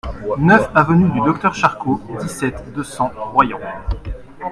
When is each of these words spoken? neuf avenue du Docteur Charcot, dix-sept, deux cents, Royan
neuf 0.39 0.67
avenue 0.73 1.11
du 1.11 1.19
Docteur 1.19 1.53
Charcot, 1.53 2.01
dix-sept, 2.23 2.73
deux 2.73 2.83
cents, 2.83 3.11
Royan 3.15 3.59